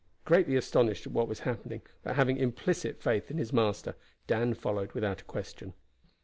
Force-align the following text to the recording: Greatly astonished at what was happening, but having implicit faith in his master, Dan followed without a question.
Greatly 0.25 0.55
astonished 0.55 1.05
at 1.05 1.11
what 1.13 1.27
was 1.27 1.41
happening, 1.41 1.83
but 2.01 2.15
having 2.15 2.35
implicit 2.37 2.99
faith 3.03 3.29
in 3.29 3.37
his 3.37 3.53
master, 3.53 3.93
Dan 4.25 4.55
followed 4.55 4.93
without 4.93 5.21
a 5.21 5.25
question. 5.25 5.73